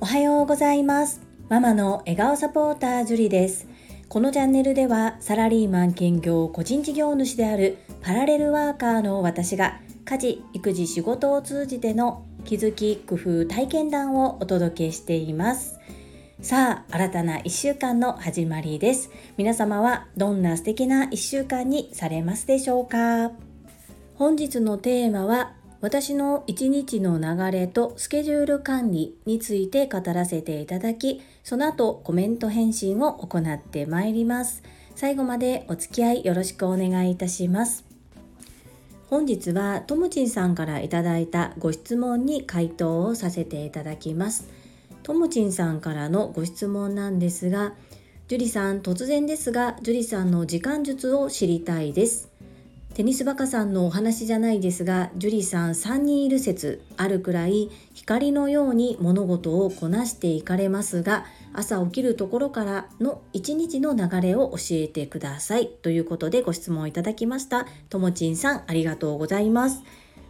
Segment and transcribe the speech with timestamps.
[0.00, 1.20] おはようございます。
[1.48, 3.68] ママの笑顔サポータージュリです。
[4.08, 15.78] このチャンネルではサラリーマン兼業個人事業主であるパラレルワーカーの私が家事育児仕事を通じての気づき工夫体験談をお届けしています。
[16.42, 19.12] さあ新たな1週間の始まりです。
[19.36, 23.30] 皆様はどんな素敵な1週間にされますでしょうか？
[24.16, 34.62] 本日のテーマは私の一日の流れとスケジュール管理について語らせていただきその後コメント返信を行ってまいります。
[34.94, 37.84] 最後までお付き合いよろしくお願いいたします。
[39.08, 44.48] 本日はともちんさんからいただいたご質問に回答をさせていただきます。
[45.02, 47.72] ともちんさんからのご質問なんですが、
[48.28, 52.29] 樹里さん突然ですが、樹里さんの時間術を知りたいです。
[53.00, 61.24] テニスバカさんのお話じゃないですが、樹里さん3人いる説あるくらい光のように物事をこなしていかれますが、
[61.54, 65.68] 朝起きるところからの一日の流れを教えてください。
[65.68, 67.66] ということでご質問いただきました。
[67.88, 69.82] ともちんさんありがとうございます。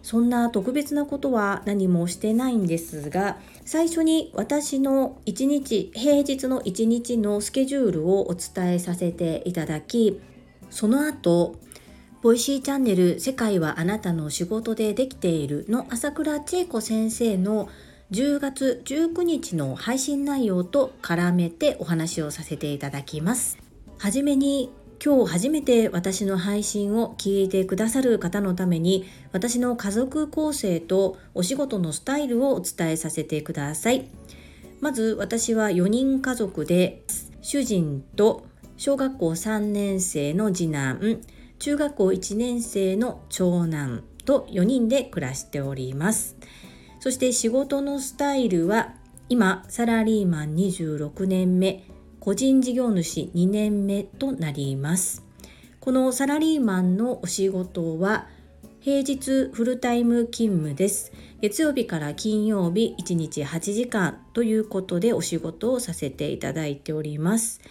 [0.05, 10.19] そんな特別なことは何もしてないんですが最初に私の1日平日の1日のスケジュールをお伝えさせていただき
[10.71, 11.57] その後
[12.23, 17.71] Voicy チャンネル「世界はあなたの仕事でできている」の朝倉千恵子先生の
[18.11, 23.57] 10月19日の配信内容と絡めてお話をさせていただきます。
[23.97, 24.69] はじめに
[25.03, 34.11] 今日初めて私の配信を聞いてくださる方のために私の家族構成とお仕事のスタイルをお伝えさせてください。
[34.83, 37.03] まず私は4人家族で
[37.41, 38.45] 主人と
[38.77, 41.23] 小学校3年生の次男。
[41.61, 46.37] 中学校1年生の長男と4人で暮らしております
[46.99, 48.95] そして仕事のスタイルは
[49.29, 51.85] 今サラリーマン26年目
[52.21, 55.25] 個人事業主2年目となります。
[55.81, 58.27] このサラリーマンのお仕事は
[58.81, 61.13] 平日フルタイム勤務です。
[61.41, 67.63] 月曜日から金曜日1日8時間ということでお仕事をさせていただいております。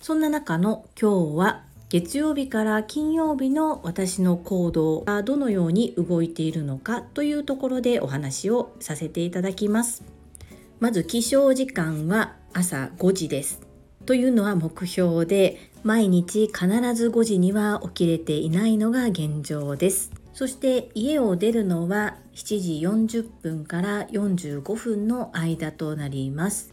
[0.00, 1.64] そんな中の今日は
[1.96, 10.04] 月曜日から金曜日の私の行動がどのように動いているのかというところでお話をさせていただきます。
[10.78, 13.62] まず起床時間は朝5時です。
[14.04, 26.72] というのは目標で毎日必ず5時には起きれていないのが現状ですそして家を出るのは7時40分から45分の間となります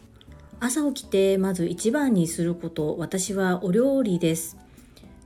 [0.59, 4.57] 朝起きてまず一番にすること私はお料理です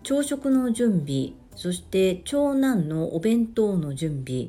[0.07, 4.47] 朝食の準備そして長男のお弁当の準備。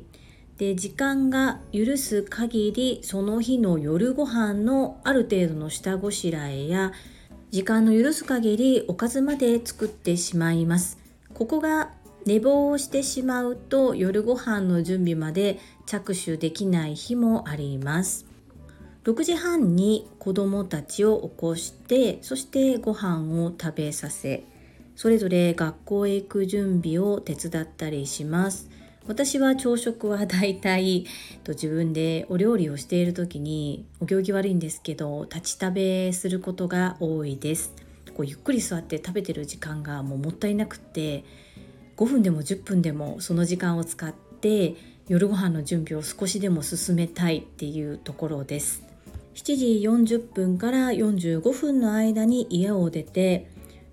[0.57, 6.93] で時間が許す限りその日の夜ご飯のある程度の下ごしらえや
[7.51, 10.97] 時間の許す限りおかずまで作ってしまいます。
[11.33, 11.91] ここが
[12.25, 18.25] 寝坊をしてしまうと夜ご飯の準備まで着手できない日もあります。
[19.03, 24.45] 6時半に子どもたちを起こしてそしてご飯を食べさせ
[24.99, 28.69] それぞれ学校へ行く準備を手伝ったりします。
[29.07, 31.05] 私は朝食はだいたい
[31.47, 37.73] 自分でお料理をしている時にお行儀悪いんですけど立ち食べすることが多いです。
[38.13, 41.23] こうゆっくり座って食べてる時間がもうもったいなくって
[41.95, 44.75] 5分でも10分でもその時間を使って
[45.07, 48.83] 夜ご飯の準備を少しでも進めたいっていうところです。
[49.33, 49.65] 7時
[50.17, 53.47] 40分から45分の間に家を出て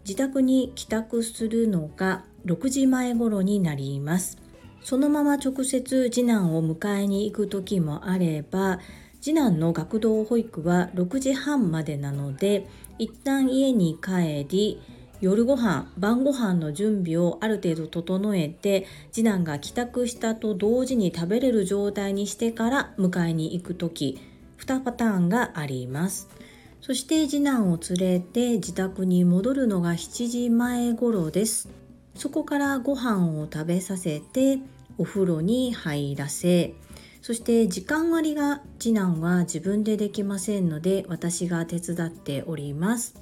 [0.07, 4.39] 自宅に帰宅するのが6時前頃になります。
[4.85, 8.79] そのまま直接次男を迎えに行く時もあれば
[9.21, 14.81] 次男の学童保育は6時半までなので一旦家に帰り
[15.21, 24.21] 夜ご飯晩ご飯の準備をある程度整えて次男が帰宅したと同時に食べれる状態にしてから迎えに行く時
[24.59, 26.29] 2パターンがあります。
[26.81, 31.69] そして次男を連れて自宅に戻るのが7時前頃です。
[32.15, 34.59] そこからご飯を食べさせて
[34.99, 36.73] お風呂に入らせ
[37.21, 43.17] そして時間割が次男は自分でできませんので私が手伝っております。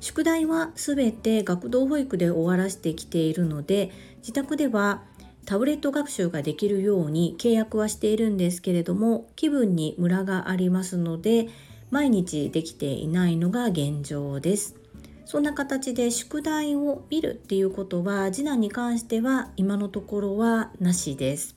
[0.00, 5.02] 宿題はすべて学童保育で終わらせてきているので自宅では
[5.46, 11.48] タブレット学習ができるように契約はしているんですけれども気分にムラがありますので
[11.94, 14.76] 毎日できていないのが現状です
[15.24, 21.56] そんな形で宿題を見るっていうことは次男に関しては今のところはなしです。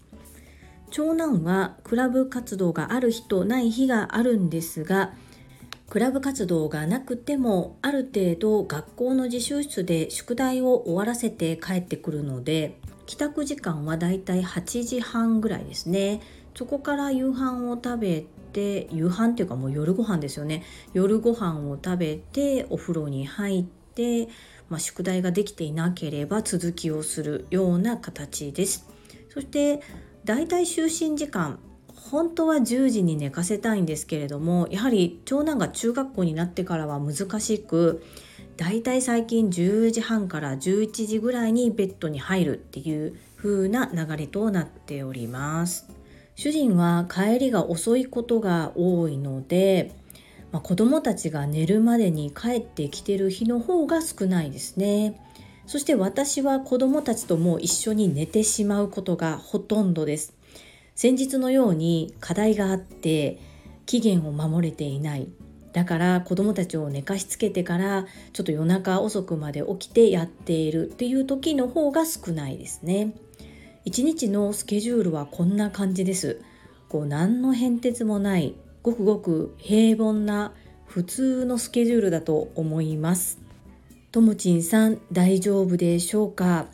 [0.89, 5.13] 長男はクラブ活動がある日とない日があるんですが
[5.89, 16.21] クラブ活動がなくてもある程度学校の自習室で宿題を終わらせて帰ってくるので帰宅時間はだいたい8時半ぐらいですね
[16.55, 20.63] そこから夕飯を食べて夕飯っていうかもう夜ご飯ですよね。
[20.93, 24.27] 夜ご飯を食べてお風呂に入って、
[24.69, 28.87] まあ、宿題ができていなければ続きをするような形です。
[29.29, 29.81] そして
[30.25, 31.59] だいたい就寝時間
[32.09, 38.03] 本当は10時に寝かせたいんですけれどもやはり長男が中学校になってからは難しく
[38.55, 45.96] だいたい最近10時半から11時ぐらいにベッドに入るっていう風な流れとなっております。
[46.37, 49.91] 主人は帰りが遅いことが多いので、
[50.51, 55.19] まあ、子供たちが寝るまでに帰ってきてる日の方が少ないですね。
[55.65, 60.35] そして私は子供たちとも一緒に寝てしまうことがほとんどです。
[60.93, 63.39] 先日のように課題があって
[63.87, 65.27] 期限を守れていない。
[65.73, 73.15] だから子どもたちを寝かしつけてからちょっと夜中遅くまで起きてやっているっていう時の方が少ないですね。
[73.87, 76.41] 一日のスケジュールはこんな感じです。
[76.89, 78.53] こう何の変哲もない
[78.83, 80.51] ごくごく平凡な
[80.87, 83.39] 普通のスケジュールだと思います。
[84.11, 86.67] ともちんさん大丈夫でしょうか？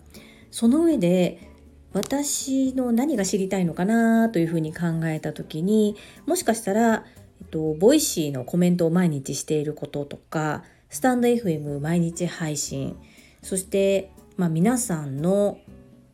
[0.49, 1.51] その上で
[1.91, 5.95] 私の何が知りたいのかなというふうに考えた時に
[6.25, 7.05] もしかしたら、
[7.41, 12.97] えっと、 Voicy のコメントを毎日していることとかスタンド FM 毎日配信
[13.43, 15.59] そして、まあ、皆さんの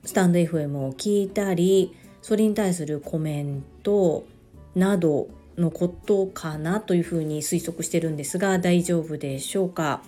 [0.09, 4.25] スタンド FM を聞いたりそれに対するコメント
[4.73, 10.01] などのことかなというふうに推測してるんですが大丈夫でしょうか？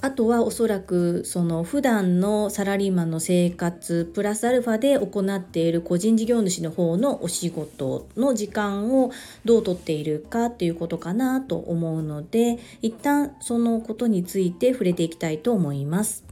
[0.00, 9.10] あとはおそらくその普段のサラリーマンの生活プラスアルファで行っている個人事業主の方のお仕事の時間を
[9.44, 16.23] どうとっているかということかなと思うので一旦そのことについて触れていきたいと思います。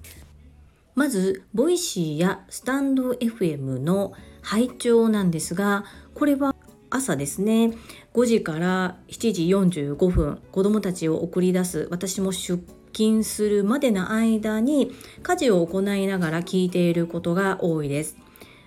[0.94, 4.12] まず、 Voicy や stand.fm の
[4.42, 5.84] 拝聴なんですが、
[6.14, 6.54] これは
[6.90, 7.72] 朝ですね
[8.12, 12.62] 5時から7時45分子どもたちを送り出す私も出
[12.92, 14.92] 勤するまでの間に
[15.22, 18.18] 家事を行いながら聞いていることが多いです。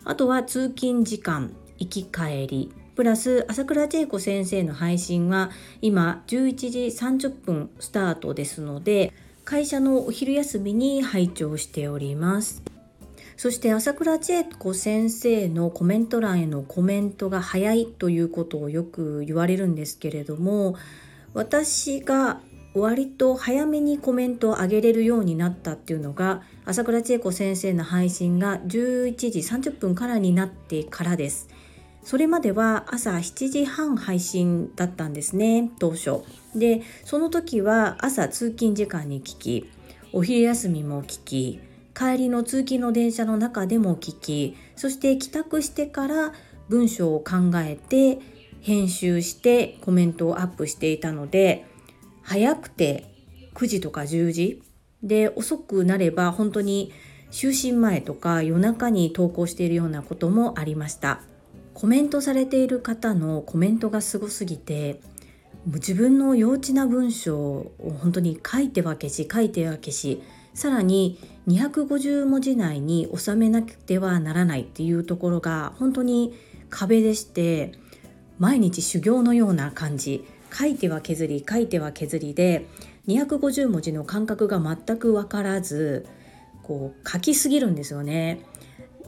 [0.03, 5.51] あとは通勤時間、行き帰り、プラス朝倉千恵子先生の配信は
[5.81, 9.13] 今11時30分スタートですので
[9.45, 12.63] 会社のお昼休みに拝聴しております。
[13.37, 20.77] そして朝倉千恵子先生のコメント欄へのコメントが早いということをよく言われるんですけれども
[21.33, 22.39] 私が
[22.73, 31.49] 割と早めにコメントを上げれるようになったっていうのが朝倉千恵子先生の配信が11時30分からになってからです。
[32.05, 36.21] それまでは朝7時半配信だったんですね当初。
[36.55, 39.69] でその時は朝通勤時間に聞き
[40.13, 41.59] お昼休みも聞き
[41.95, 46.33] 帰りの通勤の電車の中でも聞きそして帰宅してから
[46.69, 48.19] 文章を考えて
[48.61, 51.65] 編集してコメントをアップしていたので
[52.21, 53.11] 早くて
[53.55, 54.61] 9時とか10時
[55.03, 56.93] で遅くなれば本当に
[57.31, 61.21] 就寝前とか夜中に投稿しているようなこともありました
[61.75, 65.01] コメントされている方のコメントがすごすぎて
[65.67, 76.33] 自分の幼稚な文章を本当に書いては消し書いては消しさらに250文字内に収めなくてはならないっていうところが本当に
[76.69, 77.73] 壁でして
[78.39, 80.25] 毎日修行のような感じ
[80.57, 82.67] 書いては削り書いては削りで
[83.07, 86.05] 250文字の感覚が全く分からず
[86.63, 88.39] こう書きすぎるんですよね。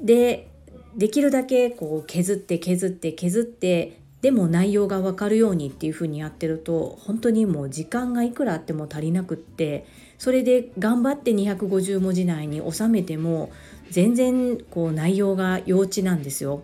[0.01, 0.51] で
[0.97, 9.85] できるだけこう削って削って削ってでも内容が分かるようにっていう風にやってると本当にもう時間がいくらあっても足りなくって
[10.17, 13.51] それで頑張って250文字内に収めても
[13.91, 16.63] 全然こう内容が幼稚なんですよ。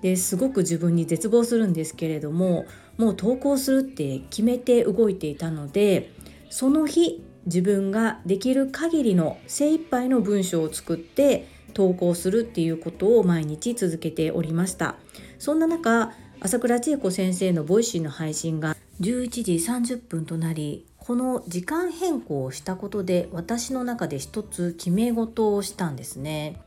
[0.00, 6.12] ですごく自分に絶望するんですけれどももう投稿するって決めて動いていたので
[6.50, 14.96] その日自分ができる限りの精一杯の文章を作って投稿するっていうことを毎日続けておりました
[15.38, 26.60] そんな中朝倉千恵子先生の Voicy の配信が11時30分となりこの時間変更をしたことで私の中で一つ決め事をしたんですね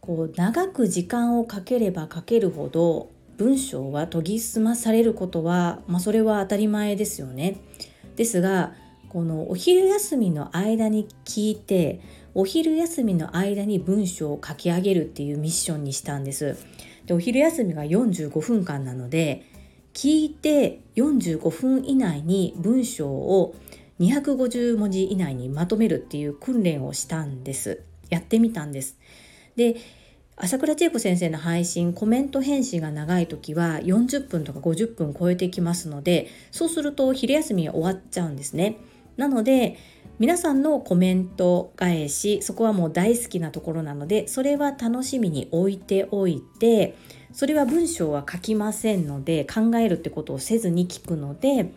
[0.00, 7.56] こう長く時間をかければかけるほど文章は研ぎ澄まされることは、まあ、それは当たり前ですよね。
[8.14, 8.74] ですが
[9.08, 12.00] このお昼休みの間に聞いて
[12.34, 16.56] お昼休みの間に文章を書き上げるっていうミッションにしたんです。
[17.06, 19.44] でお昼休みが45分間なので
[19.92, 23.54] 聞いて45分以内に文章を
[24.00, 27.82] 250文字以内にまとめるっていう訓練をしたんです。
[28.08, 28.98] やってみたんです。
[29.56, 29.76] で
[30.34, 38.78] 朝倉千恵子先生の配信コメント返信が長い時は40分とか50分超えてきますのでそうすると昼休みが終わっちゃうんですね。
[39.16, 39.76] なので
[40.18, 46.96] 皆さんのコメント返しそこはもう大好きなところなのでそれは楽しみに置いておいて
[47.32, 51.72] それは文章は書きませんので考えるってことをせずに聞くので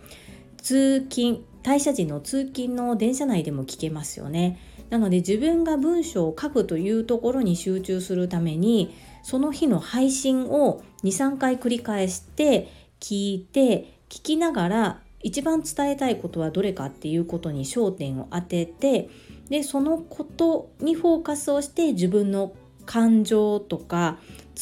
[0.57, 4.59] 通勤退社時の通勤の電車内でも聞けますよね。
[4.91, 19.09] なので自分が文章を書くというところに集中するためにその日の配信を23回繰り返して聞いて聞きながら一番伝えたいことはどれかっていうことに焦点を当てて
[19.49, 22.53] でそのことにフォーカスをして自分の
[22.85, 24.19] 感情とか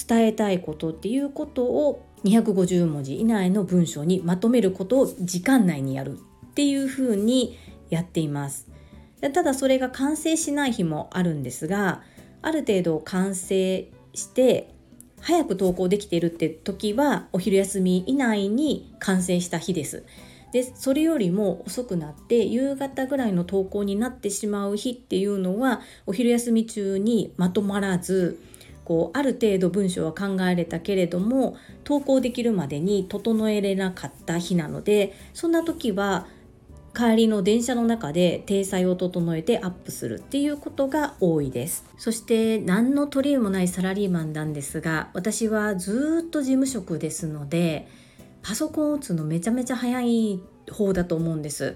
[0.08, 8.70] 伝えたいことっていうことを250文字以内の文章にまとめることを時間内にやるっていうふうにやっています。
[9.20, 12.02] ただそれが完成しない日もあるんですが
[12.42, 14.70] ある程度完成して
[15.20, 20.06] 早く投稿できているって時はお昼休み以内に完成した日です。
[20.54, 28.40] でそれよりも遅くなって夕方ぐらいの投稿になってしまう日っていうのはお昼休み中にまとまらず
[28.86, 36.28] こうある程度文章は考えれたけれども投稿できるまでに整えれなかった日なのでそんな時は
[36.96, 41.86] 帰りの電車の中で体裁を整えてアップするっていうことが多いです。
[41.98, 47.88] そして何の取り柄もないサラリーマンなんですが私はずっと事務職ですので
[48.44, 50.40] パソコンを打つのめちゃめちゃ早い
[50.72, 51.76] 方だと思うんです。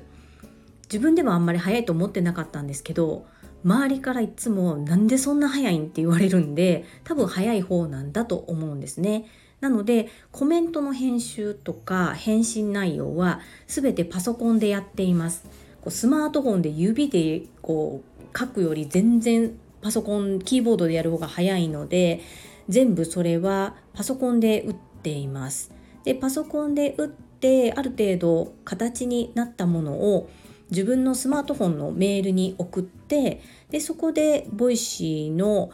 [0.84, 3.26] 自分でもあんまり早いと思ってなかったんですけど
[3.64, 9.26] 周りからいつもなんでそんな早いんって言われるんで多分早い方なんだと思うんですね。
[9.60, 15.46] なのでコメントの編集とか返信内容は全てパソコンでやっています。
[15.82, 22.22] こうスマートフォンで指でこう書くより全然パソコンキーボードでやる方が早いので
[22.70, 25.77] 全部それはパソコンで打っています。
[26.08, 30.30] でパソコンで打ってある程度形になったものを
[30.72, 35.70] 自分のスマートフォンのメールに送ってでそこで Voicy の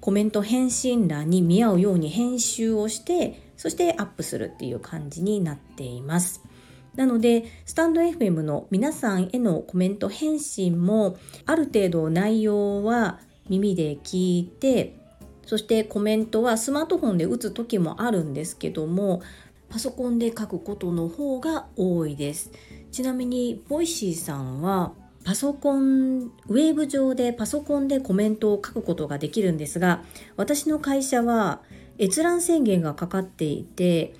[0.00, 6.44] コメント返信欄に見合うように編集をしてそしてアップするっていう感じになっています。
[6.94, 15.02] なのでスタンド FM の皆さんへのコメント返信もある程度内容は耳で聞いて
[15.46, 19.22] そしてコメントはスマートフォンで打つ時もあるんですけども
[19.72, 22.50] パソコンで書くことの方が多いです。
[22.90, 24.92] ちなみに Voicy さんは
[25.24, 30.02] パソコンウェブ上でパソコンでコメントを書くことができるんですが
[30.36, 31.62] 私の会社は
[31.98, 34.14] 閲覧制限がかかっていて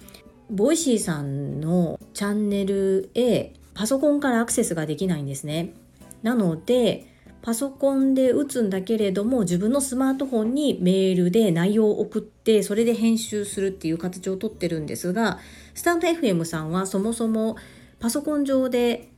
[0.48, 5.74] Voicy さんのチャンネルへパソコンからアクセスができないんですね。
[6.22, 7.11] なので
[7.42, 15.40] パソコンで打つんだけれども自分のスマートフォンにメールで内容を送ってそれで編集するっていう形をとってるんですが
[15.74, 17.56] スタンド FM さんはそもそも
[17.98, 19.10] パソコン上で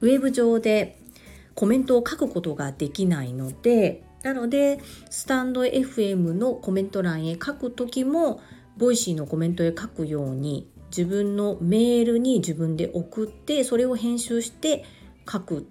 [0.00, 0.98] ウェブ上で
[1.54, 4.78] コメントを書くことができないのでなので
[5.10, 8.40] スタンド FM のコメント欄へ書く時も
[8.76, 14.84] Voicy のコメントへ書くように自分のメールに自分で送ってそれを編集して
[15.30, 15.66] 書く。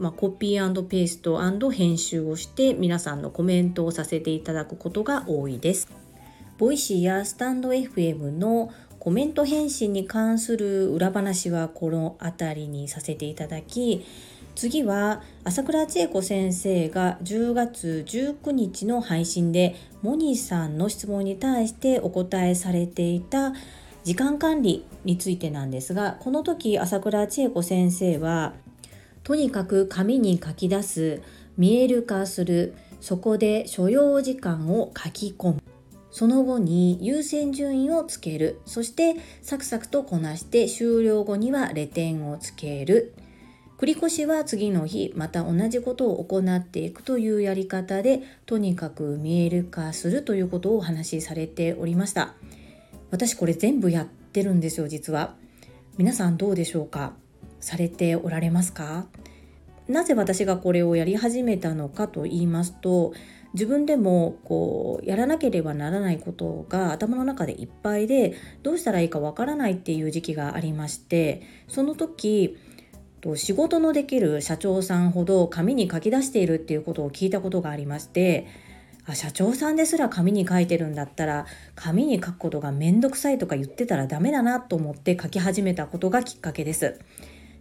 [0.00, 5.88] まあ、コピーペースト編集をして皆さんのコメントをさせていただくことが多いです。
[6.56, 14.04] ボイシーやスタンド FM のコメント返信に関する裏話はこの辺りにさせていただき
[14.54, 23.54] 次は朝倉千恵子先生が10月19日の配信でモニーさんの質問に対してお答えされていた
[24.04, 28.54] 時間管理についてなんですがこの時朝倉千恵子先生は
[29.22, 31.22] とにかく紙に書き出す
[31.56, 35.62] 見える化するそこで所要時間を書き込む。
[36.10, 38.60] その後に優先順位をつける。
[38.66, 43.14] そしてサクサクとこなして終了後にはレ点をつける。
[43.78, 52.34] 繰越しは次の日また同じことを行っていくというやり方でとにかく見える化するということをお話しされておりました。
[53.10, 55.36] 私これ全部やってるんですよ実は。
[55.96, 57.14] 皆さんどうでしょうか？
[57.60, 59.06] されておられますか？
[59.88, 63.12] なぜ私がこれをやり始めたのかと言いますと
[63.54, 72.56] 自分でもこうやらなければならないことが頭の中でいっぱいでどうしたらいいかわからないっていう時期がありましてその時
[73.34, 78.46] 仕事のできる社長さんほど紙に書き出しているっていうことを聞いたことがありまして
[79.06, 87.00] あ社長さんですら紙に書いてるんだったら紙に書くことがめんどくさいとか言ってたらダメだなと思って書き始めたことがきっかけです。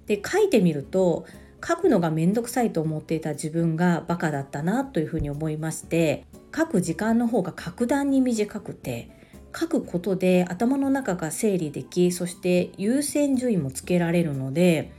[0.09, 1.27] で書いてみると
[1.65, 6.25] 書くのがめんどくさいと思っていた自分がバカだったなというふうに思いまして
[6.55, 9.11] 書く時間の方が格段に短くて
[9.55, 14.91] 書くことで頭の中が整理できそして優先順位もつけられるので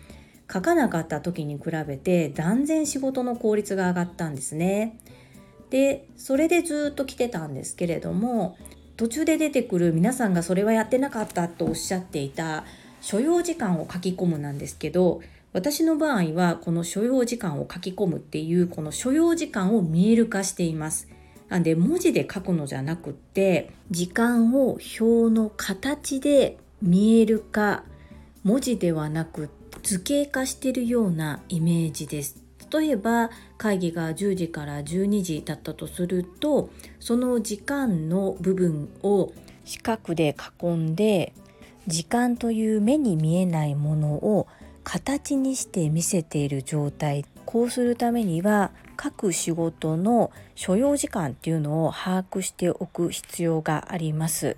[0.52, 4.98] 書かなかった時に比べて断然仕事の効率が上がったんですね。
[5.70, 8.56] でそれでずっと来てたんですけれども
[8.96, 12.64] 途中で出てくる皆さんがそれはやってなかったとおっしゃっていた
[13.00, 15.20] 所要時間を書き込むなんですけど
[15.52, 21.08] 私の場合はこの所要時間を書き込むっていうこの所要時間を見える化しています。
[21.48, 27.82] なんで文字で書くのじゃなくって時間を表の形で見える化
[28.44, 29.50] 文字ではなく
[29.82, 32.44] 図形化しているようなイメージです。
[32.72, 39.32] 例えば会議が10時から12時だったとするとその時間の部分を
[39.64, 41.32] 四角で囲んで
[41.86, 44.46] 時間という目に見えないものを
[44.84, 47.24] 形にして見せている状態。
[47.44, 54.56] こうするためには各仕事の所要時間っていうのを把握しておく必要があります。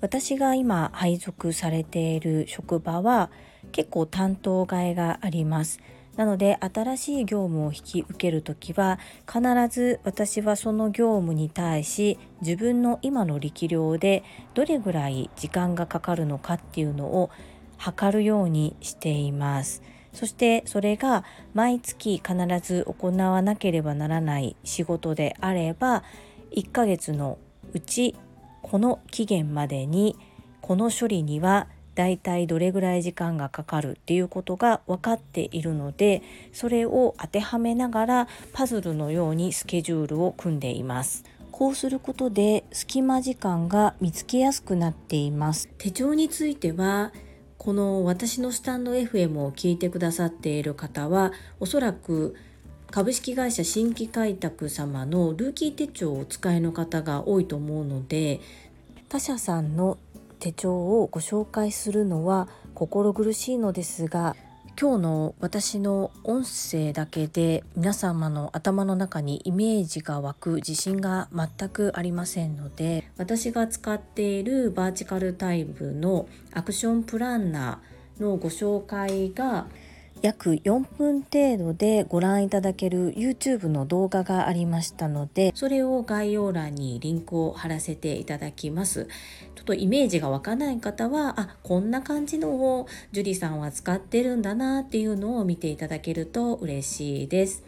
[0.00, 3.30] 私が今配属されている職場は
[3.72, 5.80] 結構担当替えがあります。
[6.16, 17.30] なので新しい業務を引き受ける時は必ず私はその業務に対し自分の今の力量でどれぐらい時間がかかるのかっていうのを
[17.76, 19.82] 測るようにしています。
[20.16, 26.04] そしてそれが毎月必ず行わなければならない仕事であれば
[26.52, 27.36] 1ヶ月の
[27.74, 28.16] うち
[28.62, 30.16] この期限までに
[30.62, 36.22] この処理にはだいたいどれぐらい時間がかかるっていうことが分かっているので
[36.52, 41.24] それを当てはめながらパズルのようにスケジュールを組んでいます。
[41.50, 47.12] こうすることで隙間時間が見つけやすくなっています手帳については
[47.56, 52.36] この私のスタンド FM を聞いてくださっている方はおそらく
[52.90, 58.40] 株式会社新規開拓様のルーキー手帳をお使いの方が多いと思うので
[59.08, 59.96] 他社さんの
[60.38, 64.36] 手帳をご紹介するのは心苦しいのですが
[64.78, 79.66] 今日の私の音声だけで皆様の頭の中にイメージが湧く自信が全くありませんので私が使っているバーチカルタイプのアクションプランナーのご紹介が
[80.22, 89.08] 約4分程度でご覧いただける YouTube の動画がありましたのでそれを概要欄にリンクを貼らせていただきます。
[89.54, 97.64] ちょっとイメージが湧かない方はあこんな感じのを樹里さんは使ってるんだなっていうのを見ていただけると嬉しいです。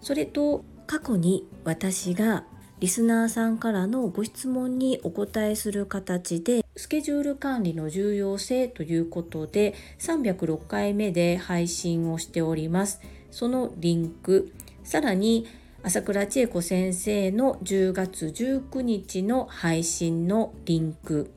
[0.00, 2.44] それと過去に私が
[2.82, 13.00] リスナーさんからのご質問にお答えする形でスケジュール管理の重要性ということで306回目で配信をしております。
[13.30, 15.46] そのリンク、さらに
[15.84, 21.30] 朝倉千恵子先生の10月19日の配信のリンク、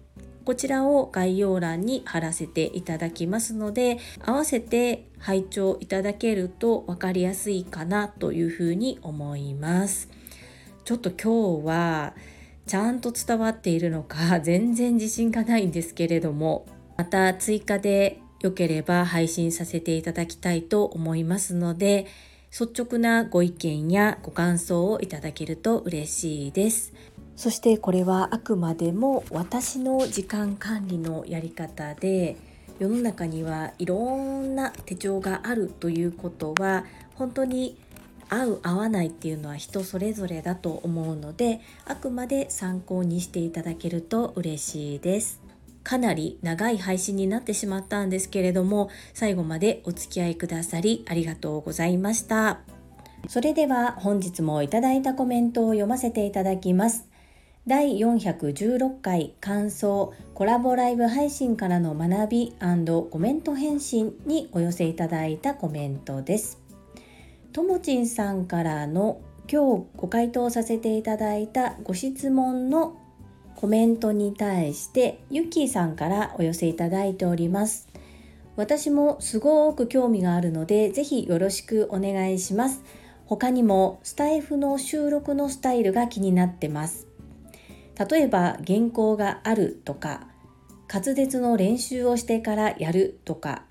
[0.46, 10.10] こちらを概要欄に貼らせていただきますので、合わせて拝聴いただけると分かりやすいかなというふうに思います。
[10.86, 12.14] ちょっと今日は
[12.68, 22.06] ちゃんと伝わっているのか 全然自信がないんですけれどもまた追加で良ければ配信させていただきたいと思いますので
[22.52, 26.94] 率直なご意見やご感想をいただけると嬉しいです。
[27.36, 32.38] そしてこれはあくまでも私の時間管理のやり方で
[32.80, 37.78] 世の中にはいろんな手帳があるということは本当に
[38.30, 45.42] 合う合わないっていうのは人それぞれだと思うのであくまで参考にしていただけると嬉しいです。
[45.84, 52.62] かなり長い配信になってしまったんですけれども最後までお付き合いくださりありがとうございました。
[53.28, 57.08] それでは本日もいただいたコメントを読ませていただきます。
[57.68, 66.65] 第416回感想コラボライブ配信からの学びコメント返信にお寄せいただいたコメントです。
[67.56, 72.98] ともちんさんからの今日ご回答させていただいたご質問の
[73.56, 77.88] コメントに対してゆきーさんからお寄せいただいております。
[78.58, 82.84] 私もすごく興味があるのでぜひよろしくお願いします。
[83.26, 87.08] 他にもスタイフの収録のスタイルが気になってます。
[88.10, 90.28] 例えば原稿があるとか
[90.94, 93.64] 滑舌の練習をしてからやるとか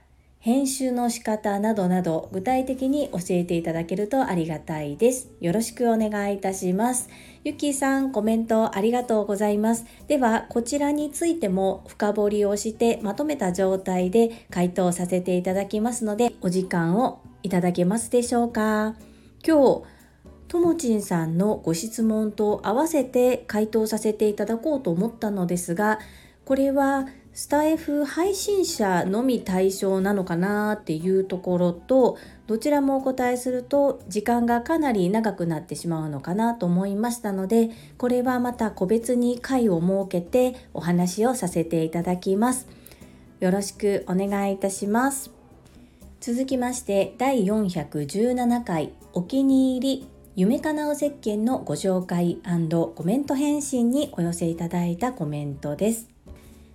[0.45, 5.31] 編集の仕方などなど具体的に教えていただけるとありがたいです。
[5.41, 7.09] よろしくお願いいたします。
[7.45, 9.87] ゆきさん、コメントありがとうございます。
[10.07, 18.97] では、こちらについても深掘りをしてまとめた状態で回答させていただきますので、お時間をいただけますでしょうか。
[19.43, 19.83] 今日、
[20.49, 26.01] ともちんさんのご質問と合わせて回答させていただこうと思ったのですが、
[26.45, 32.17] これはスタイフ配信者のみ対象なのかなっていうところと
[32.47, 42.69] どちらもお答えすると時間がかなり長くなってしまうのかなと思いましたのでこれはまた個別に回を設けてお話をさせていただきます。
[43.41, 45.33] よろしくお願いいたします。
[46.21, 52.39] 続きまして第417回お気に入り夢かなう石鹸のご紹介
[52.95, 56.14] コメント返信にお寄せいただいたコメントです。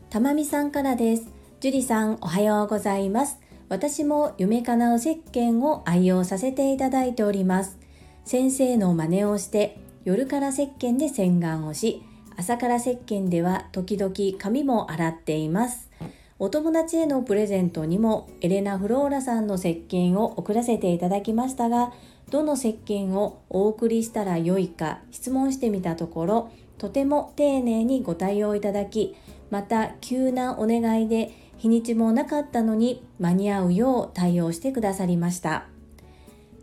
[0.10, 1.30] たまみさんからです。
[1.60, 3.38] 樹里さん、おはようございます。
[3.70, 7.78] 私も夢かなう石鹸を愛用させていただいております。
[8.26, 12.02] 先生の真似をして、夜から石鹸で洗顔をし、
[12.38, 15.92] 朝から石鹸では時々髪も洗っています。
[16.40, 21.94] お友達へのプレゼントにもエレナ・フローラさんの石鹸を送らせていただきましたが、
[22.32, 29.16] どの石鹸をお送りしたらよいか質問してみたところ、とても丁寧にご対応いただき、
[29.50, 35.66] また急なお願いで日にちもなかったのに間に合うよう対応してくださりました。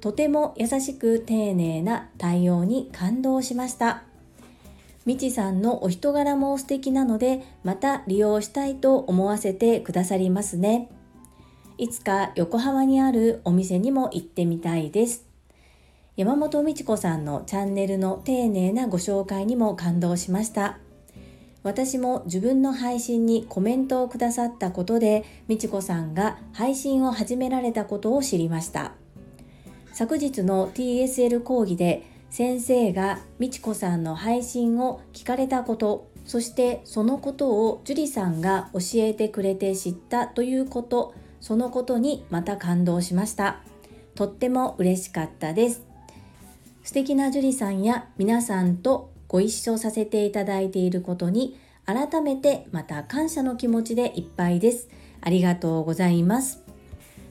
[0.01, 4.05] とても優しく丁寧な対応に感動しました。
[5.05, 10.91] みちさんのお人柄も素敵なのでまた利用したいと思わせてくださりますね。
[11.79, 15.27] いつか横浜にあるお店にも行ってみたいです。
[16.17, 20.79] 山本美智子さんのチャンネルの丁寧なご紹介にも感動しました。
[21.67, 28.93] 私も自分の配信にコメントをくださったことで、みちこさんが配信を始められたことを知りました。
[29.93, 43.61] 昨日の TSL 講義で先生がみちこさんの配信を聞かれたこと、そしてそのことを樹里さんが教えてくれて知ったということ、そのことにまた感動しました。
[44.15, 45.85] とっても嬉しかったです。
[46.85, 54.89] 素敵な樹里さんや皆さんとご一緒させていただいていることに改めてまた感謝の気持ちでいっぱいです。
[55.21, 56.63] ありがとうございます。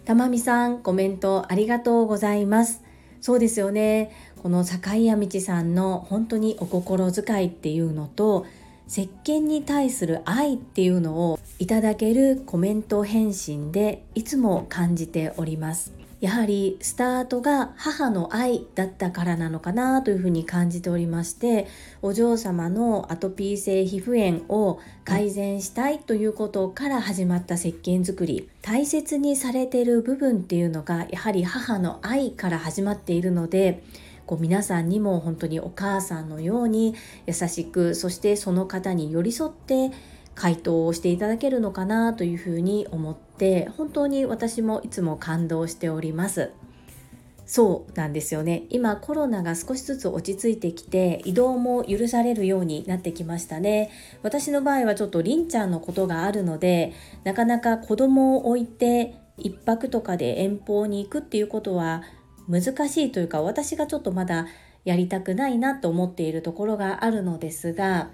[0.05, 2.83] たまみさん、コメントありがとうございます。
[3.21, 4.11] そうですよね。
[4.43, 8.45] この坂井谷道さんの本当にお心遣いっていうのと、
[8.87, 15.91] 石鹸に対する愛っていうのをいただけるコメント返信でいつも感じております。
[16.21, 21.67] やはりスタートが母の愛だったからなのかなというふうに感じておりまして
[22.01, 28.49] お嬢様のアトピー性皮膚炎を改善したいということから始まった石鹸作り。
[28.61, 33.83] 大切にされている部分っていうのがやはり母の愛から始まっているので
[34.25, 36.95] こう皆さんにも本当にお母さんのように
[37.27, 39.91] 優しくそしてその方に寄り添って
[40.35, 46.51] 回答をしていただけるのかなというふうに思って本当に私もいつも感動しております。
[47.47, 48.63] そうなんですよね。
[48.69, 53.91] 今コロナが少しずつ落ち着いてきて移動も許されるようになってきましたね。
[54.23, 56.93] 私の場合はちょっとりんちゃんのことがあるので
[57.23, 62.01] なかなか子供を置いて1泊とかで遠方に行くっていうことは
[62.49, 64.47] 難しいというか私がちょっとまだ
[64.83, 68.09] やりたくないなと思っているところがあるのですが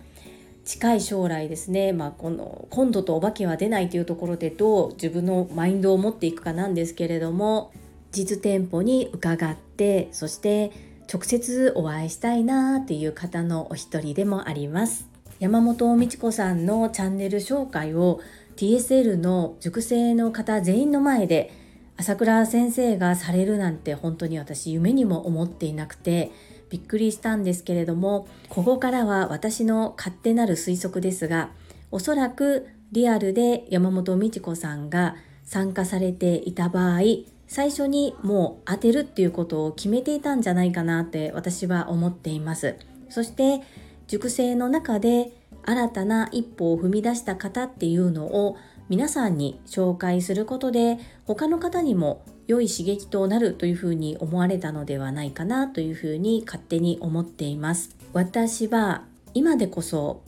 [0.64, 7.72] 近い将来ですね、まあ、この今度とお化けは出ないというところでどう自分のマインドを持っていくかなんですけれども
[8.12, 10.72] 実店舗に伺ってそして
[11.12, 15.10] 直接お会いしたいなっていう方のお一人でもあります。
[15.40, 18.22] 山本美智子さんのチャンネル紹介を
[18.58, 21.52] TSL の塾生の方全員の前で
[21.98, 26.32] 朝倉先生がされるなんて本当に私夢にも思っていなくて
[26.72, 31.52] びっくりしたんですけれどもここからは私の勝手なる推測ですが
[31.92, 37.02] おそらくリアルで山本美智子さんが参加されていた場合
[37.48, 42.78] 最初にもう当てるっていうことを決めていたんじゃないかなって私は思っています。
[43.10, 43.62] そして
[44.08, 48.56] 塾生の中で新たな一歩を踏み出した方っていうのを
[48.88, 57.96] 皆さんに紹介することで他の方にも良い刺激となるというふうに思われたのではないかなというふうに勝手に思っています。
[58.12, 60.22] 私は今でこそ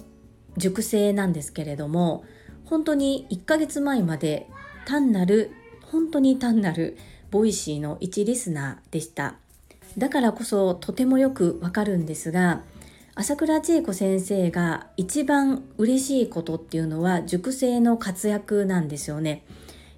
[0.56, 2.24] 塾生なんですけれども
[2.64, 4.48] 本当に1ヶ月前まで
[4.86, 5.52] 単なる
[5.92, 6.98] 本当に単なる
[7.30, 9.36] Voicyの一リスナーでした。
[9.98, 12.62] だからこそとてもよくわかるんですが
[13.16, 19.44] 朝倉千恵子先生が一番嬉しいことっていうのは塾生の活躍なんですよね。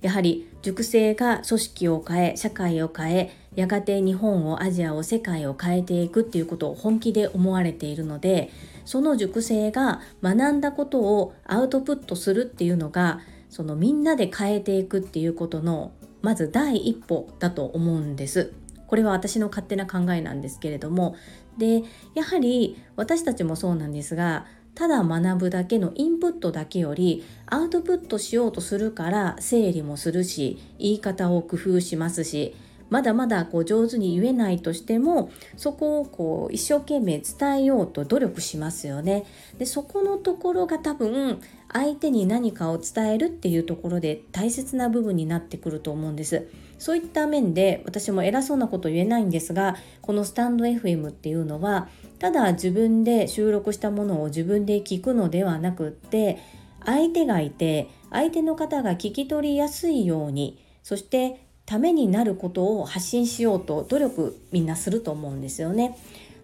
[0.06, 8.52] やはり塾生が組織を変え社会を変えやがて日本をアジアを世界を変えていくっていうことを本気で思われているので
[8.86, 15.92] その塾生が学んだことをアウトプットするっていうのがそのみんなで変えていくっていうことの
[16.22, 18.54] まず第一歩だと思うんです。
[18.86, 21.16] これは私の勝手な考えなんですけれども
[21.58, 21.82] で
[22.14, 32.56] やはり私たちもそうなんですがただ学ぶだけのインプットだけよりアウトプットしようとするから整理もするし言い方を工夫しますし
[32.90, 39.26] まだまだこう上手に言えないとしてもそこをこう一生懸命伝えようと努力しますよね。
[39.58, 41.42] でそこのところが多分
[41.74, 46.48] 相手に何かを伝えるっていうところで大切な部分になってくると思うんです。
[46.78, 51.88] そういった面で私も偉そうなこと言えないんですがこのスタンド FM っていうのは
[52.20, 56.40] ただ自分で収録したものを自分で聞くのではなくって
[56.86, 65.98] 相手がいて相手の方が聞き取りやすいようにそしてためになることを発信しようと努力みんなすると思うんですよね。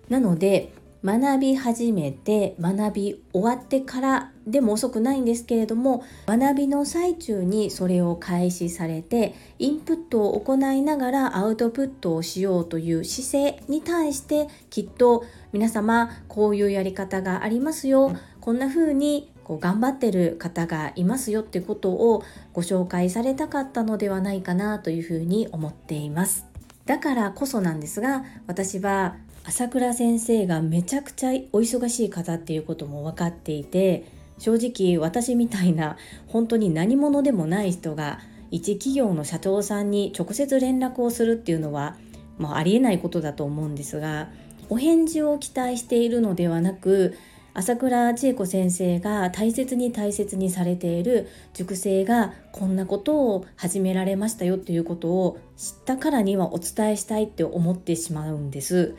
[0.10, 26.46] なので学び始めて学び終わってからでも遅くないんですけれども学びの最中にそれを開始されてインプットを行いながらアウトプットをしようという姿勢に対してきっと皆様こういうやり方がありますよこんな風にこう頑張ってる方がいますよってことをご紹介されたかったのではないかなというふうに思っています。
[26.86, 34.06] だからこそなんですが私は朝倉先生がめちゃくちゃお忙しい方っていうことも分かっていて
[34.38, 38.20] 正直私みたいな本当に何者でもない人が
[38.52, 41.96] 一企業の社長さんに直接連絡をするっていうのは、
[42.38, 44.30] まあ、ありえないことだと思うんですが
[44.70, 47.18] お返事を期待しているのではなく
[47.54, 58.96] 朝倉千恵子先生が大切に大切にされている塾生がこんなことを始められましたよっていうことを知ったからにはお伝えしたいって思ってしまうんです。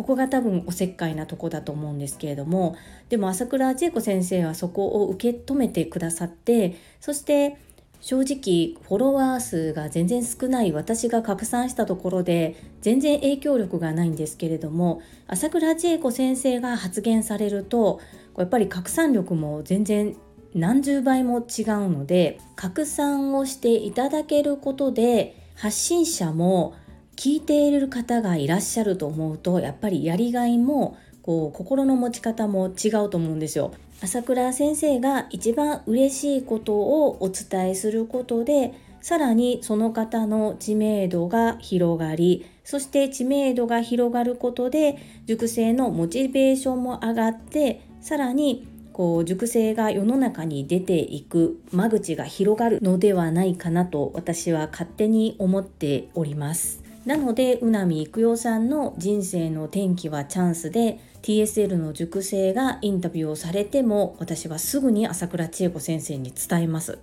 [0.00, 2.74] ここが多分おせっかいなとこだと思うんですけれども
[3.10, 7.58] でも朝倉千恵子先生はそこを受け止めてくださってそして
[8.00, 18.00] 正直フォロワー数が全然少ない私が拡散したところで全然影響力がないんですけれども朝倉千恵子先生が発言されると
[18.38, 20.16] やっぱり拡散力も全然
[20.54, 26.74] 何十倍も違うので拡散をしていただけることで発信者も
[27.20, 33.74] 聞いている方がいらっしゃると思うとやっぱりやりがいもこう心の持ち方も違うと思うんですよ。
[34.02, 56.89] 朝倉先生が一番嬉しいことをお伝えすることでさらにその方の知名度が広がりそして知名度が広がることで塾生のモチベーションも上がってさらにこう塾生が世の中に出ていく間口が広がるのではないかなと私は勝手に思っております。
[57.06, 66.98] なので宇波育代さんの人生の転機はチャンスで TSL の塾生がインタビューをされても私はすぐに朝倉千恵子先生に伝えます。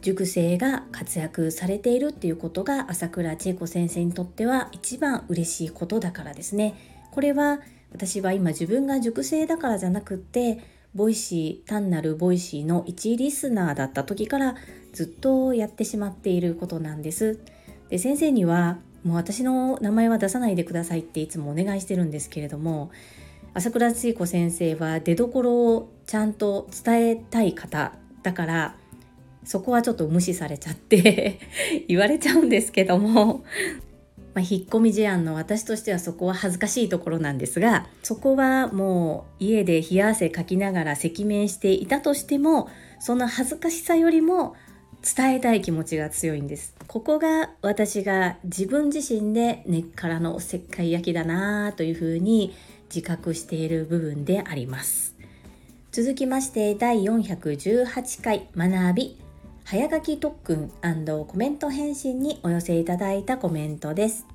[0.00, 6.74] 塾生が活躍されているっていうことが朝倉千恵子先生にとっては一番嬉しいことだからですね。
[7.12, 7.60] これは
[7.92, 10.58] 私は今自分が塾生だからじゃなくって
[10.94, 14.56] Voicy単なる Voicyの一リスナーだった時から
[14.92, 17.38] ずっとやってしまっていることなんです。
[17.90, 22.90] で先生にはもう私の名前は出さないでくださいっていつもお願いしてるんですけれども
[23.54, 28.76] 朝倉千恵子先生は出どころをちゃんと伝えたい方だから
[29.44, 31.38] そこはちょっと無視されちゃって
[31.88, 33.44] 言われちゃうんですけども
[34.34, 44.54] まあ、引っ込み思案の私としてはそこは恥ずかしいところなんですがそこはもう家で冷や汗かきながら赤面していたとしてもその恥ずかしさよりも
[45.02, 46.74] 伝えたい気持ちが強いんです。
[46.86, 52.54] ここが私が自分自身で根っからのおせっかい焼きだなというふうに
[52.94, 55.16] 自覚している部分であります。
[55.90, 59.18] 続きまして第418回学び。
[59.64, 60.72] 早書き特訓
[61.26, 64.26] コメント返信にお寄せいただいたコメントです。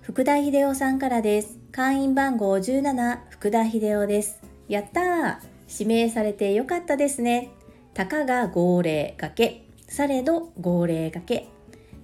[0.00, 1.58] 福田秀夫さんからです。
[1.72, 4.40] 会員番号17福田秀夫です。
[4.68, 5.36] やったー。
[5.68, 7.50] 指名されてよかったですね。
[7.92, 9.65] たかが号令がけ。
[9.96, 11.48] されど号令がけ。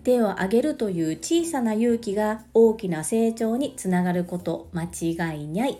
[0.02, 5.78] 手を挙げるという小さな勇気が大きな成長につながること間違いない。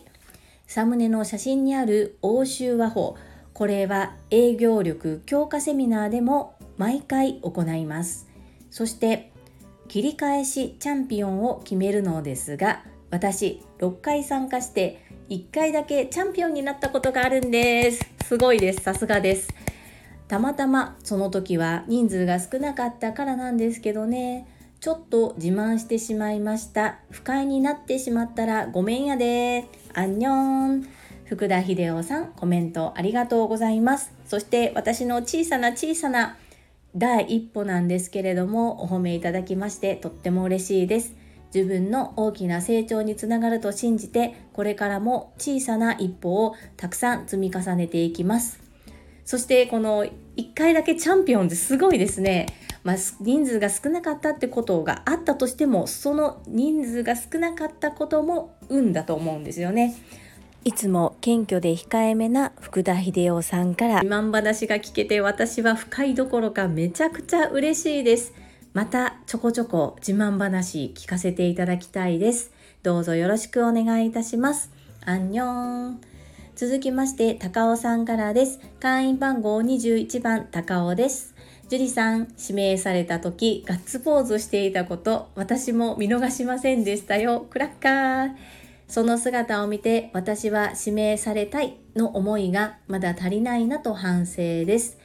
[0.66, 3.16] サムネの写真にある欧州和法。
[3.55, 8.29] これは営業力強化セミナーでも毎回行います。
[8.70, 9.33] そして
[9.88, 18.05] 切り返しチャンピオンを決めるのですが私6回参加して1回だけチャンピオンになったことがあるんです。
[18.27, 18.83] すごいです。
[18.83, 19.71] さすがです。
[20.33, 24.49] たまたまその時は人数が少なかったからなんですけどね。
[24.81, 27.01] ちょっと自慢してしまいました。
[27.11, 29.66] 不快になってしまったらごめんやで。
[29.92, 30.88] アンニョン。
[31.27, 34.14] 福田秀夫さんコメントありがとうございます。
[34.25, 36.38] そして私の小さな小さな
[36.97, 41.14] 第一歩なんですけれどもお褒めいただきましてとっても嬉しいです。
[41.55, 48.71] 自分の大きな成長につながると信じてこれからも小さな一歩をたくさん積み重ねていきます。
[49.24, 52.46] そしてこの1回だけチャンピオンってすごいですね
[52.85, 59.94] まあ、人数が少なかったってことがあったとしてもその人数が少なかったことも運だと思うんですよね。
[60.64, 68.32] いつも謙虚で控えめな福田秀夫さんから自慢話が聞けて私は深いどころかめちゃくちゃ嬉しいです。
[68.72, 72.52] またちょこちょこ自慢話聞かせていただきたいです。
[72.82, 74.70] どうぞよろしくお願いいたします。
[75.04, 76.12] アンニョン。
[76.54, 78.60] 続きまして、高尾さんからです。
[78.78, 81.34] 会員番号21番、高尾です。
[81.68, 87.46] 樹里さん指名された時ガッツポーズしていたこと私も見逃しませんでしたよ。
[87.48, 88.36] クラッカー。
[88.86, 94.36] その姿を見て私は指名されたいの思いがまだ足りないなと反省
[94.66, 94.98] です。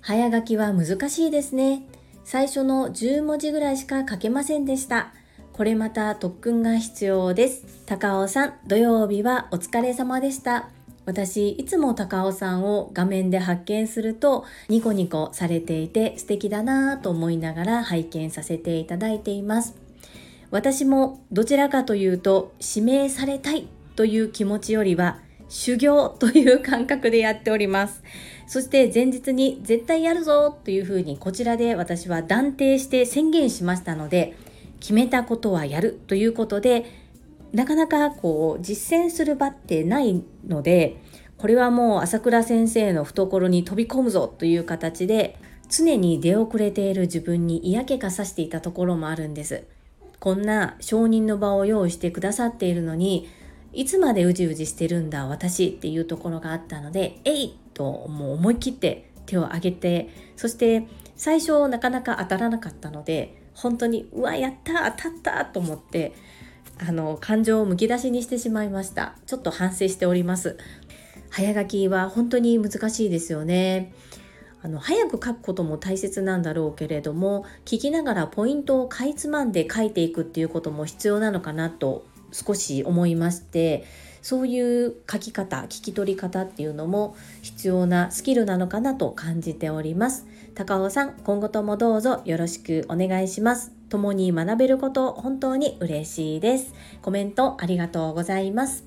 [0.00, 1.82] 早書きは難しいですね。
[2.24, 5.12] 最初の10文字ぐらいしか書けませんでした。
[5.52, 7.64] これまた特訓が必要です。
[7.84, 10.68] 高尾さん土曜日はお疲れ様でした。
[11.04, 19.74] 私いつも高尾さんを画面で発見するとニコニコされていて素敵だなぁと思いながら拝見させていただいています。
[20.50, 28.02] 私もどちらかというと指名されたいという気持ちよりは修行という感覚でやっております。
[28.46, 34.36] そして前日に絶対やるぞというふうにこちらで私は断定して宣言しましたので
[34.78, 36.84] 決めたことはやるということで
[37.52, 41.02] なかなかこう実践する場ってないので
[41.36, 45.38] これはもう朝倉先生の懐に飛び込むぞという形で
[45.68, 49.64] 常に出遅れている自分に嫌気がさしていたところもあるんです。
[50.20, 53.28] こんな承認の場を用意してくださっているのに
[53.72, 60.86] いつまでうじうじしてるんだ私っていうところがあったのでえいともう思い切って手を挙げてそして
[61.16, 66.12] 最初なかなか当たらなかったので本当にうわやった当たったと思って
[66.86, 69.14] あの感情をむき出しにしてしまいました。
[69.26, 70.58] ちょっと反省しております。
[71.30, 73.92] 早書きは本当に難しいですよね。
[74.62, 83.84] あの早く書くことも大切なんだろうけれども聞きながらポイントをかいつまんで書いていくっていうことも必要なのかなと少し思いまして
[84.22, 90.26] そういう書き方聞き取り方っていうのも必要なスキルなのかなと感じております。
[90.54, 93.81] 高尾さん今後ともどうぞよろしくお願いします。
[93.92, 96.72] 共に学べること本当に嬉しいです。
[97.02, 98.86] コメントありがとうございます。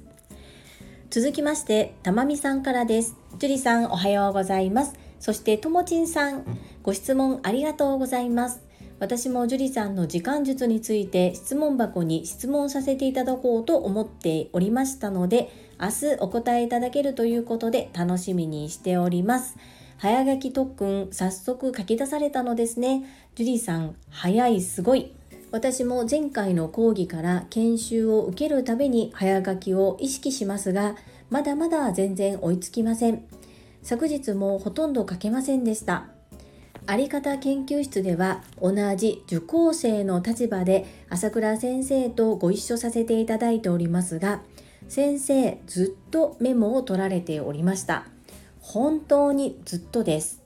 [1.12, 3.16] 続きましてたまみさんからです。
[3.38, 4.96] 樹里さんおはようございます。
[5.20, 6.44] そしてともちんさん
[6.82, 8.64] ご質問ありがとうございます。
[9.00, 19.56] 私も樹里さんの時間術について質問箱に質問させていただこうと思っておりましたので明日お答えいただけるということで楽しみにしております。
[19.98, 23.04] 早書き特訓早速書き出されたのですね。
[23.36, 25.14] 樹里さん早いすごい。
[25.52, 30.96] 私も前回の講義から研修を受けるたびに早書きを意識しますが
[31.30, 33.24] まだまだ全然追いつきません。
[33.84, 36.08] 昨日もほとんど書けませんでした。
[36.88, 44.42] あり方研究室では同じ受講生の立場で朝倉先生とご一緒させていただいておりますが
[44.88, 48.15] 先生ずっとメモを取られておりました。
[48.66, 50.42] 本当にずっとです。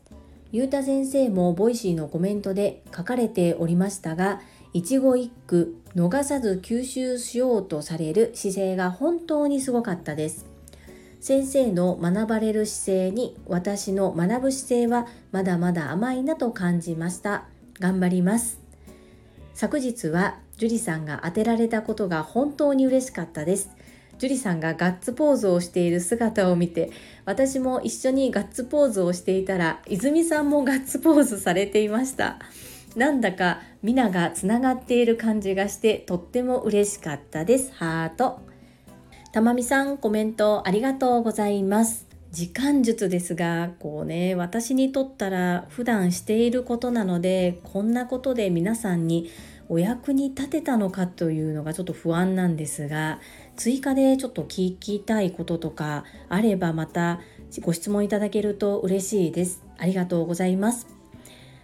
[0.51, 4.41] ゆうた先生も Voicyのコメントで書かれておりましたが
[4.73, 10.45] 一語一句逃さず吸収しようとされる姿勢が本当にすごかったです。
[11.21, 17.45] 先生の学ばれる姿勢に私の学ぶ姿勢はまだまだ甘いなと感じました。
[17.79, 18.59] 頑張ります。
[19.53, 23.69] 昨日は樹里さんが当てられたことが本当に嬉しかったです。
[24.19, 26.91] 樹里さんがガッツポーズをしている姿を見て
[27.25, 32.37] 私も一緒にガッツポーズをしていたら泉さんもガッツポーズされていました。
[32.95, 37.71] なんだか皆がつながっている感じがしてとっても嬉しかったです。
[37.73, 38.39] ハート。
[39.31, 42.07] たまみさんコメントありがとうございます。
[42.31, 49.31] 時間術ですがこうね私にとったら普段していることなのでこんなことで皆さんに
[49.69, 53.19] お役に立てたのかというのがちょっと不安なんですが
[53.55, 57.21] 追加でちょっと聞きたいこととかあればまた
[57.61, 59.63] ご質問いただけると嬉しいです。
[59.77, 60.87] ありがとうございます。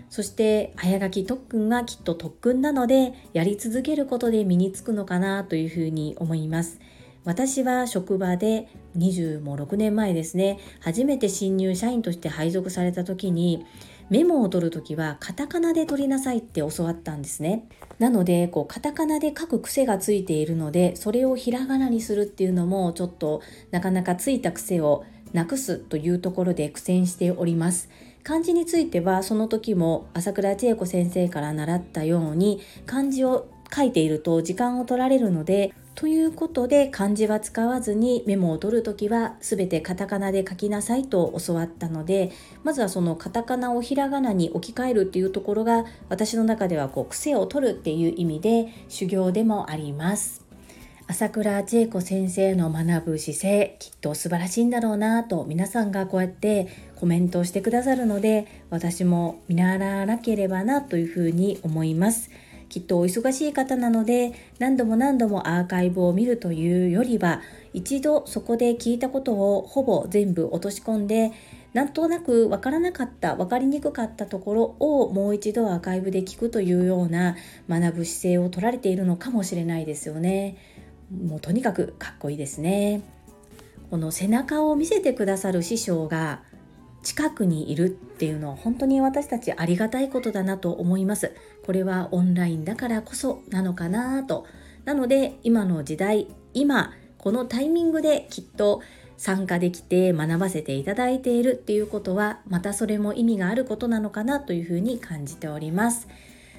[0.10, 6.80] そして早書き特訓がきっと特訓なのでやり続けることで身につくのかなというふうに思います。
[7.26, 13.66] 私は職場で26年前ですね初めて新入社員として配属された時に
[14.10, 17.68] メモを取る時はカタカナで取りなさいって教わったんですね。
[17.98, 23.42] なのでこうカタカナで書く癖がついているのでそれをひらがなにするっていうのもちょっと
[23.72, 27.90] なかなかついた癖をなくすというところで苦戦しております。
[28.24, 42.34] 漢字についてはその時も朝倉千恵子先生から習ったように漢字を書いていると時間を取られるのでということで漢字は使わずにメモを取るときは全てカタカナで書きなさいと教わったので
[42.64, 50.46] まずはそのカタカナをひらがなに置き換えるっていうところが私の中ではこう癖を取るっていう意味で修行でもあります。
[51.08, 62.32] 朝倉千恵子先生の学ぶ姿勢きっと素晴らしいんだろうなと皆さんがこうやってコメントをしてくださるので私も見習わなければなというふうに思います。
[62.70, 67.42] きっとお忙しい方なので何度も何度もアーカイブを見るというよりは
[67.74, 71.32] 一度そこで聞いたことをほぼ全部落とし込んで
[71.74, 77.36] なんとなく分からなかった分かりにくかったところをもう一度アーカイブで聞くというような
[77.70, 80.56] 学ぶ姿勢を取られているのかもしれないですよね。
[81.12, 83.02] もうとにかくかっこいいですね。
[83.90, 86.42] この背中を見せてくださる師匠が
[87.06, 91.34] 近くにいるっていうのは本当に私たちありがたいことだなと思います。
[91.64, 94.48] これはオンラインだからこそなのかなと。
[94.86, 98.82] なので今の時代、今このタイミングできっと
[99.18, 106.08] 参加できて学ばせていただいているっていうことはまたそれも意味があることなのかなというふうに感じております。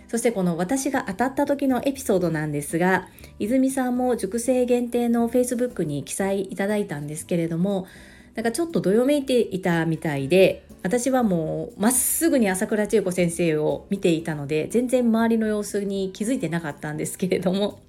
[0.09, 3.09] そしてこの私が当たった時のエピソードなんですが、
[3.41, 7.89] 泉さんも熟成限定の Facebook に記載いただいたんですけれども、
[8.37, 17.81] なんかちょっとどよめいていたみたいで私はもうまっすぐに朝倉千恵子先生を見ていたので全然周りの様子に気づいてなかったんですけれども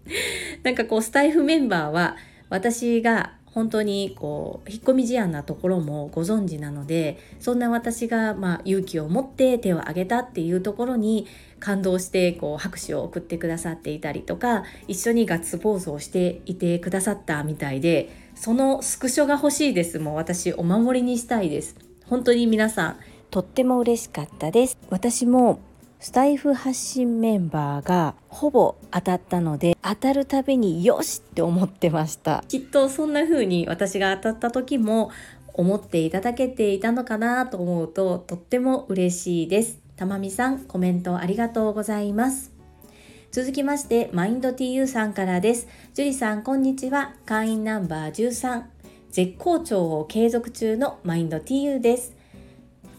[0.64, 2.16] なんかこうスタイフメンバーは
[2.50, 11.26] 私が本当にこう引っ込み思案なところもご存知なのでそんな私がま勇気を持って手を挙げたっていうところに
[11.60, 19.97] 感動してこう拍手を送ってくださっていたりとか一緒にガッツポーズをしていてくださったみたいでそのスクショが欲しいです。
[19.97, 21.76] もう私お守りにしたいです。
[22.05, 22.97] 本当に皆さん。
[23.30, 24.78] とっても嬉しかったです。
[24.89, 25.60] 私も
[26.00, 32.43] スタイフ発信メンバーがほぼ当たったので当たるたびによしって思ってました。
[32.48, 35.10] きっとそんな風に私が当たった時も
[35.54, 39.80] 思っていただけていたのかなと思うととっても嬉しいです。
[39.95, 42.52] たまみさんコメントありがとうございます。
[43.32, 45.68] 続きましてマインド TU さんからです。
[45.95, 47.16] 樹里さんこんにちは。
[47.26, 48.64] 会員ナンバー13
[49.10, 52.16] 絶好調を継続中のマインド TU です。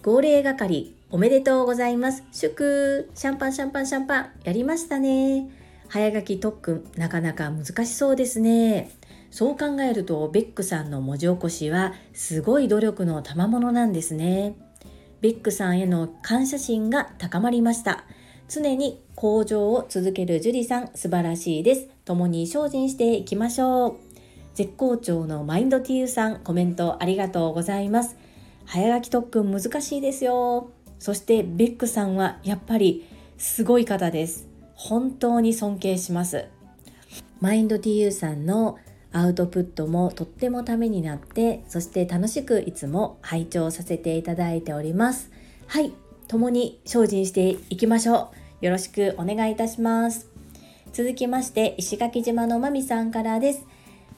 [0.03, 2.23] 号令係おめでとうございます。
[2.33, 5.49] 祝シャンパンシャンパンシャンパンやりましたね。
[5.89, 8.91] 早書き特訓なかなか難しそうですね。
[9.31, 14.55] そう考えるとベックさんの文字起こしはすごい努力の賜物なんですね。
[15.23, 18.05] ベックさんへの感謝心が高まりました。
[18.47, 21.89] 常に向上を続ける樹里さん素晴らしいです。
[22.05, 23.97] 共に精進していきましょう。
[24.53, 28.19] 絶好調のマインド TU さんコメントありがとうございます。
[28.67, 30.71] 早書き特訓難しいですよ。
[30.99, 34.49] そしてベックさんはやっぱりすごい方です。
[34.75, 36.47] 本当に尊敬します。
[37.41, 38.79] マインド TU さんの
[39.13, 45.31] アウトプットもとってもためになってそして楽しくいつも拝聴させていただいております。
[45.67, 45.93] はい
[46.27, 48.31] 共に精進していきましょ
[48.61, 48.65] う。
[48.65, 50.29] よろしくお願いいたします。
[50.93, 53.65] 続きまして石垣島のまみさんからです。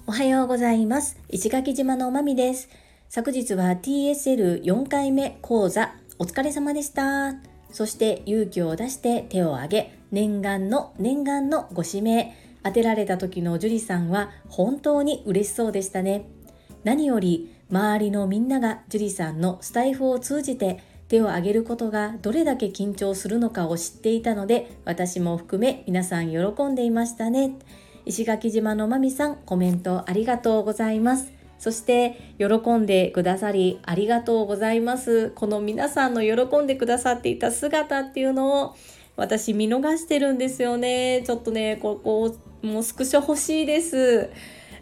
[0.06, 1.18] おはようございます。
[1.28, 2.68] 石垣島のまみです。
[3.08, 7.32] 昨日は TSL4 回目講座お疲れ様でした。
[7.72, 16.26] そして勇気を出して手を挙げ、念願の念願のご指名、当てられた時の樹里さんは本当に嬉しそうでしたね。
[16.84, 27.56] 何より周りのみんなが樹里さんのスタイフを通じて手を挙げることがどれだけ緊張するのかを知っていたので私も含め皆さん喜んでいましたね。
[28.04, 31.39] 石垣島のまみさんコメントありがとうございます。
[31.60, 32.46] そして喜
[32.78, 35.30] んでくださりありがとうございます。
[35.32, 38.76] この皆さんの喜んでくださっていた姿っていうのを
[39.14, 41.22] 私見逃してるんですよね。
[41.26, 44.30] ちょっとね、ここもうスクショ欲しいです。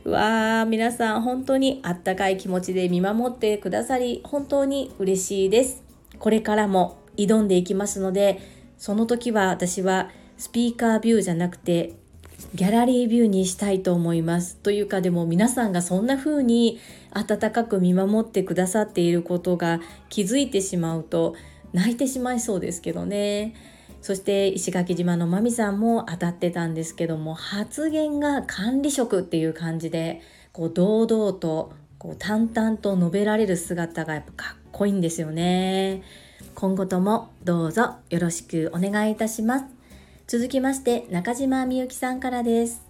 [0.04, 5.82] わー、皆さん本当にあったかい気持ちで見守ってくださり本当に嬉しいです。
[6.20, 8.38] これからも挑んでいきますので、
[8.76, 11.94] その時は私はスピーカービューじゃなくて
[12.54, 14.56] ギャラリービューにしたいと思います。
[14.56, 16.78] というかでも皆さんがそんな風に
[17.12, 21.34] 温かく見守ってくださっていることが気づいてしまうと
[21.72, 23.54] 泣いてしまいそうですけどね。
[24.00, 30.20] そして石垣島のまみさんも当たってたんですけども発言が管理職っていう感じで
[30.52, 36.02] こう堂々とこう淡々と述べられる姿がやっぱかっこいいんですよね
[36.54, 39.77] 今後ともどうぞよろしくお願いいたします
[40.28, 42.82] 続きまして中島みゆきさんからです。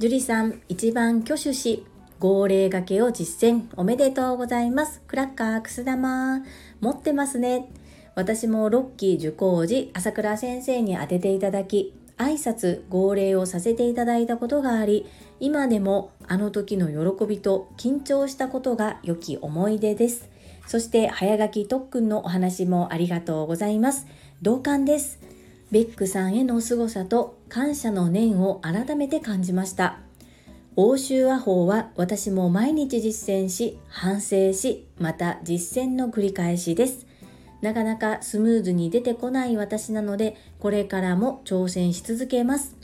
[0.00, 1.86] 樹里さん一番挙手し
[2.18, 3.66] 号令がけを実践。
[3.76, 5.00] おめでとうございます。
[5.06, 6.42] クラッカーくす玉。
[6.80, 7.68] 持ってますね。
[8.16, 15.06] 私もロッキー受講時朝倉先生に当てていただき挨拶号令をさせていただいたことがあり
[15.38, 20.28] 今でもあの時の喜びと緊張したことが良き思い出です。
[20.66, 24.08] そして早書き特訓のお話もありがとうございます。
[24.42, 25.27] 同感です。
[25.70, 29.98] ベックさんへの凄さと感謝の念を改めて感じました
[30.76, 37.08] 欧州和法は私も毎日実践し反省しまた実践の繰り返しです
[37.60, 42.76] なかなかスムーズに出てこない私なので、これからも挑戦し続けます。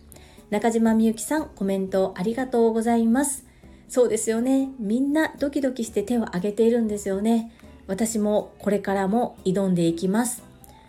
[0.51, 3.47] 中島みゆきさん、コメントありがとうございます。
[3.89, 4.71] そうですよね。
[4.81, 7.53] みんなドキドキして手を挙げているんですよね。
[7.87, 10.43] 私もこれからも挑んでいきます。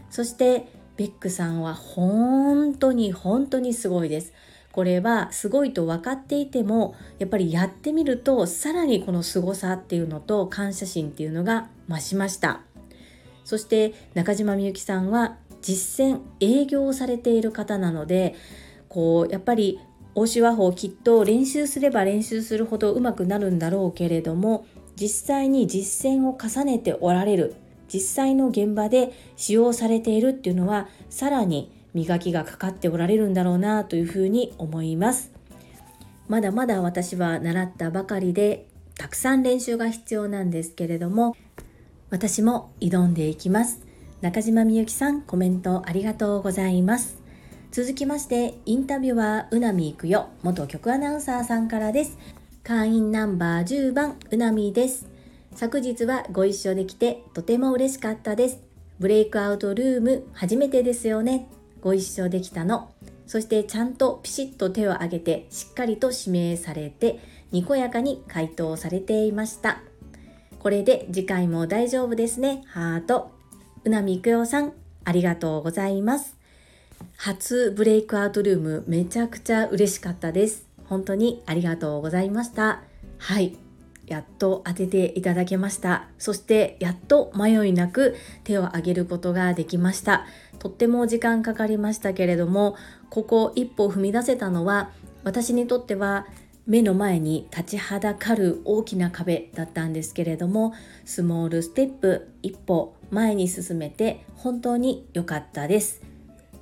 [0.10, 0.68] そして、
[0.98, 4.34] ベックさんは本当に本当にすごいです。
[4.72, 12.62] これはすごいと分かっていてもやっぱりやってみるとさらにこの凄さっていうのと感謝心っていうのが増しました。
[13.46, 18.36] そして中島みゆきさんは実践営業をされている方なので
[18.90, 19.80] こうやっぱり
[20.14, 24.66] 大手話法きっと練習すれば練習するほど上手くなるんだろうけれども
[24.96, 27.56] 実際に実践を重ねておられる
[27.94, 35.32] 実際の現場で使用されているっていうのはさらに磨きがかかっておられるんだろうなというふうに思います。
[36.28, 41.36] まだまだ私は習ったばかりでたくさん練習が必要なんですけれども
[42.10, 43.86] 私も挑んでいきます。
[44.22, 47.22] 中島みゆきさんコメントありがとうございます。
[47.72, 52.18] 続きましてインタビュアーうなみいくよ元局アナウンサーさんからです。
[52.64, 55.15] 会員ナンバー10番うなみです。
[55.56, 58.60] 昨日はご一緒できてとても嬉しかったです
[59.00, 61.50] ブレイクアウトルーム初めてですよね
[61.82, 62.92] ご一緒できたの
[63.26, 67.20] そしてちゃんとピシッと手を挙げてしっかりと指名されて
[67.52, 69.82] にこやかに回答されていました
[70.66, 72.64] これで次回も大丈夫ですね。
[72.66, 73.30] ハート。
[73.84, 76.38] うなみいくよさん、ありがとうございます。
[77.18, 80.68] 初ブレイクアウトルーム、めちゃくちゃ嬉しかったです。
[80.86, 82.82] 本当にありがとうございました。
[83.20, 83.65] はい。
[84.08, 86.08] やっと当てていただけました。
[86.18, 90.26] そしてやっと迷いなく手を挙げることができました。
[90.60, 92.76] とっても時間かかりましたけれども、
[93.10, 94.92] ここ一歩踏み出せたのは
[95.24, 96.28] 私にとっては
[96.68, 106.02] 目の前に立ちはだかる大きな壁だったんですけれどもスモールステップ一歩前に進めて本当に良かったです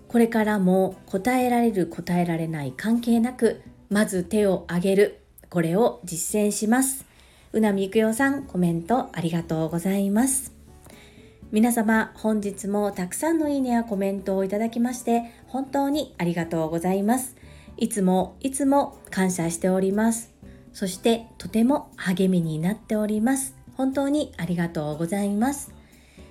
[0.09, 7.05] これからも答えられる答えられない関係なくまず手を挙げるこれを実践します
[7.53, 10.51] うなみいくよさんコメントありがとうございます
[11.51, 17.37] 皆様本日もたくさんのいいねやコメントをいただきまして本当にありがとうございます
[17.77, 20.31] いつもいつも感謝しております。
[20.73, 23.55] そしてとても励みになっております。
[23.75, 25.71] 本当にありがとうございます。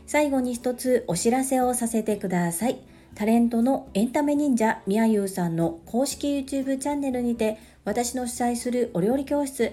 [0.07, 2.81] 最後に一つお知らせをさせてください。
[3.15, 9.73] タレントのエンタメ忍者みやゆうさんの公式 YouTube チャンネルにて私の主催するお料理教室